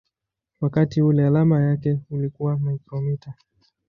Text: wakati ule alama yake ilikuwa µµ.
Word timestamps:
wakati 0.61 1.01
ule 1.01 1.27
alama 1.27 1.61
yake 1.61 1.99
ilikuwa 2.11 2.53
µµ. 2.55 3.33